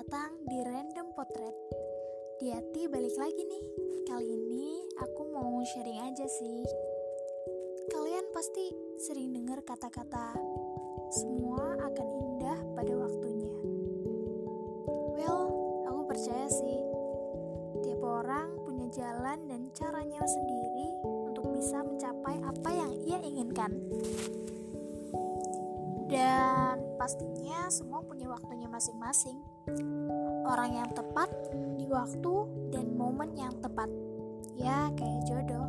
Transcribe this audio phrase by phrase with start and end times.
[0.00, 1.52] datang di Random Potret.
[2.40, 3.64] Di hati balik lagi nih.
[4.08, 6.64] Kali ini aku mau sharing aja sih.
[7.92, 10.40] Kalian pasti sering dengar kata-kata
[11.12, 13.52] Semua akan indah pada waktunya.
[15.20, 15.52] Well,
[15.84, 16.80] aku percaya sih.
[17.84, 20.96] Tiap orang punya jalan dan caranya sendiri
[21.28, 23.76] Untuk bisa mencapai apa yang ia inginkan.
[26.08, 29.49] Dan pastinya semua punya waktunya masing-masing.
[30.48, 31.28] Orang yang tepat
[31.76, 32.34] di waktu
[32.72, 33.90] dan momen yang tepat.
[34.56, 35.68] Ya, kayak jodoh.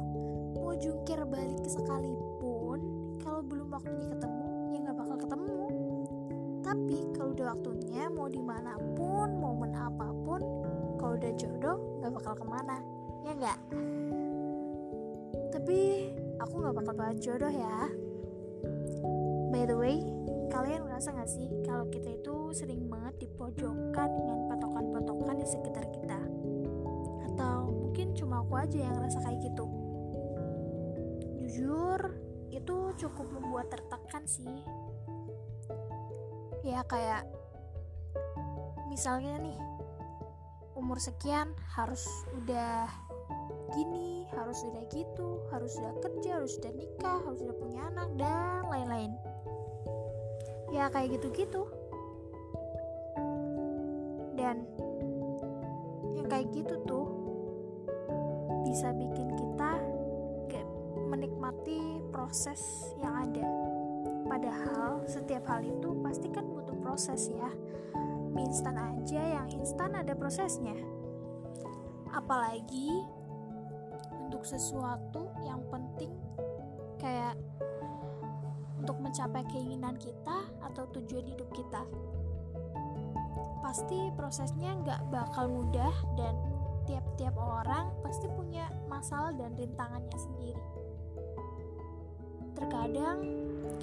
[0.58, 2.80] Mau jungkir balik sekalipun,
[3.20, 5.64] kalau belum waktunya ketemu, ya nggak bakal ketemu.
[6.62, 10.42] Tapi kalau udah waktunya, mau di mana pun, momen apa pun,
[10.96, 12.78] kalau udah jodoh, nggak bakal ke mana.
[13.28, 13.60] Ya nggak?
[15.52, 15.80] Tapi
[16.40, 17.92] aku nggak bakal bahas jodoh ya.
[19.52, 20.00] By the way,
[20.52, 26.20] kalian ngerasa gak sih kalau kita itu sering banget dipojokkan dengan patokan-patokan di sekitar kita?
[27.32, 29.66] Atau mungkin cuma aku aja yang ngerasa kayak gitu?
[31.40, 32.00] Jujur,
[32.52, 34.52] itu cukup membuat tertekan sih.
[36.68, 37.24] Ya kayak
[38.92, 39.58] misalnya nih,
[40.76, 42.04] umur sekian harus
[42.44, 42.92] udah
[43.72, 48.68] gini, harus udah gitu, harus udah kerja, harus udah nikah, harus udah punya anak, dan
[48.68, 49.16] lain-lain
[50.72, 51.68] ya kayak gitu-gitu.
[54.40, 54.64] Dan
[56.18, 57.06] yang kayak gitu tuh
[58.64, 59.72] bisa bikin kita
[60.48, 60.68] gak
[61.12, 63.46] menikmati proses yang ada.
[64.32, 67.52] Padahal setiap hal itu pasti kan butuh proses ya.
[68.32, 70.80] Mie instan aja yang instan ada prosesnya.
[72.16, 72.96] Apalagi
[74.32, 76.16] untuk sesuatu yang penting
[76.96, 77.36] kayak
[79.12, 81.84] mencapai keinginan kita atau tujuan hidup kita.
[83.60, 86.32] Pasti prosesnya nggak bakal mudah dan
[86.88, 90.64] tiap-tiap orang pasti punya masalah dan rintangannya sendiri.
[92.56, 93.20] Terkadang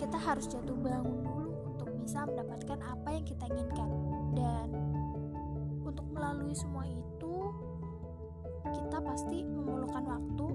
[0.01, 3.91] kita harus jatuh bangun dulu untuk bisa mendapatkan apa yang kita inginkan
[4.33, 4.69] dan
[5.85, 7.53] untuk melalui semua itu
[8.65, 10.49] kita pasti memerlukan waktu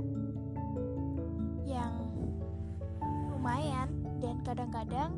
[1.69, 2.12] yang
[4.53, 5.17] kadang-kadang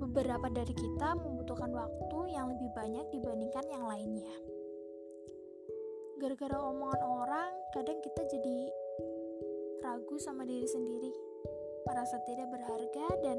[0.00, 4.32] beberapa dari kita membutuhkan waktu yang lebih banyak dibandingkan yang lainnya.
[6.16, 8.72] Gara-gara omongan orang, kadang kita jadi
[9.84, 11.12] ragu sama diri sendiri,
[11.84, 13.36] merasa tidak berharga dan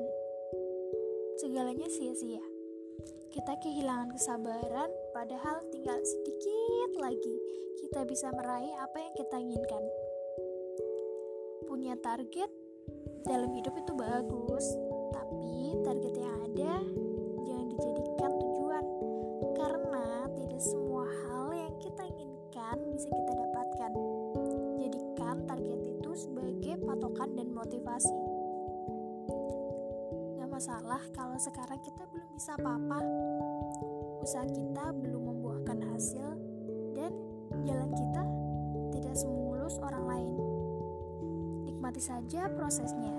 [1.42, 2.46] segalanya sia-sia.
[3.34, 7.36] Kita kehilangan kesabaran, padahal tinggal sedikit lagi
[7.82, 9.82] kita bisa meraih apa yang kita inginkan.
[11.66, 12.67] Punya target
[13.28, 14.66] dalam hidup itu bagus,
[15.12, 16.74] tapi target yang ada
[17.44, 18.86] jangan dijadikan tujuan
[19.60, 23.92] karena tidak semua hal yang kita inginkan bisa kita dapatkan.
[24.80, 28.18] Jadikan target itu sebagai patokan dan motivasi.
[30.40, 33.00] Gak masalah kalau sekarang kita belum bisa apa-apa.
[34.24, 36.27] Usaha kita belum membuahkan hasil
[41.88, 43.16] nikmati saja prosesnya.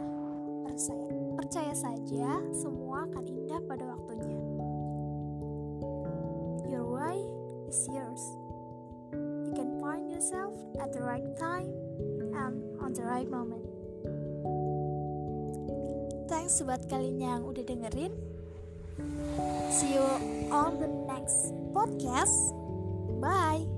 [0.68, 1.08] Percaya,
[1.40, 4.36] percaya saja, semua akan indah pada waktunya.
[6.68, 7.16] Your way
[7.64, 8.20] is yours.
[9.48, 10.52] You can find yourself
[10.84, 11.72] at the right time
[12.36, 13.64] and on the right moment.
[16.28, 18.12] Thanks buat kalian yang udah dengerin.
[19.72, 20.04] See you
[20.52, 22.52] on the next podcast.
[23.16, 23.77] Bye.